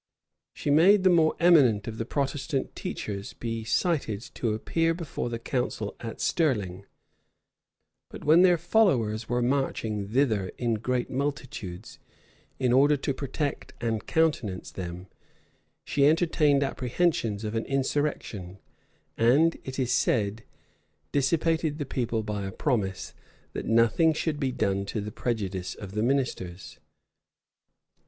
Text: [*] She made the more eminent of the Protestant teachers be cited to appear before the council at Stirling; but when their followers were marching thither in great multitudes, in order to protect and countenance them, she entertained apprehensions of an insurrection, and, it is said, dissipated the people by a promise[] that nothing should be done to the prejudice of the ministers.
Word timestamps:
[*] 0.29 0.53
She 0.55 0.71
made 0.71 1.03
the 1.03 1.11
more 1.11 1.35
eminent 1.39 1.87
of 1.87 1.99
the 1.99 2.07
Protestant 2.07 2.75
teachers 2.75 3.33
be 3.33 3.63
cited 3.63 4.23
to 4.33 4.55
appear 4.55 4.95
before 4.95 5.29
the 5.29 5.37
council 5.37 5.95
at 5.99 6.19
Stirling; 6.19 6.85
but 8.09 8.23
when 8.23 8.41
their 8.41 8.57
followers 8.57 9.29
were 9.29 9.43
marching 9.43 10.07
thither 10.07 10.51
in 10.57 10.73
great 10.73 11.11
multitudes, 11.11 11.99
in 12.57 12.73
order 12.73 12.97
to 12.97 13.13
protect 13.13 13.73
and 13.79 14.07
countenance 14.07 14.71
them, 14.71 15.05
she 15.85 16.07
entertained 16.07 16.63
apprehensions 16.63 17.43
of 17.43 17.53
an 17.53 17.65
insurrection, 17.65 18.57
and, 19.19 19.57
it 19.63 19.77
is 19.77 19.91
said, 19.91 20.43
dissipated 21.11 21.77
the 21.77 21.85
people 21.85 22.23
by 22.23 22.43
a 22.47 22.51
promise[] 22.51 23.13
that 23.53 23.67
nothing 23.67 24.13
should 24.13 24.39
be 24.39 24.51
done 24.51 24.83
to 24.83 24.99
the 24.99 25.11
prejudice 25.11 25.75
of 25.75 25.91
the 25.91 26.01
ministers. 26.01 26.79